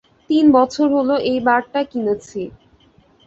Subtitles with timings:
[0.29, 2.41] তিনবছর হলো এই বারটা কিনেছি।